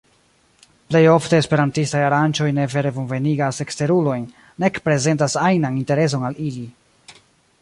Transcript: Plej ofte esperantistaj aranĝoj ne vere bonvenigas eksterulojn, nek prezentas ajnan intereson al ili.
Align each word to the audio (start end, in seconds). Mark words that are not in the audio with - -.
Plej 0.93 1.01
ofte 1.15 1.37
esperantistaj 1.43 2.01
aranĝoj 2.05 2.49
ne 2.59 2.65
vere 2.73 2.93
bonvenigas 2.97 3.63
eksterulojn, 3.69 4.27
nek 4.65 4.83
prezentas 4.89 5.41
ajnan 5.47 5.81
intereson 5.85 6.31
al 6.33 6.45
ili. 6.51 6.69